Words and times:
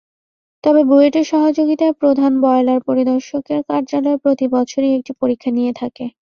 তবে, 0.63 0.81
বুয়েটের 0.83 1.25
সহযোগিতায় 1.31 1.93
প্রধান 2.01 2.31
বয়লার 2.41 2.79
পরিদর্শকের 2.87 3.59
কার্যালয় 3.69 4.17
প্রতিবছরই 4.23 4.91
একটি 4.97 5.11
পরীক্ষা 5.21 5.49
নিয়ে 5.57 5.73
থাকে। 5.75 6.05